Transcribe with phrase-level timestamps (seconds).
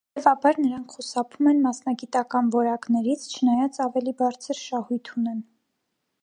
[0.17, 5.47] Հետևաբար նրանք խուսափում են մասնագիտական որակներից, չնայած ավելի բարձր շահույթ ունեն։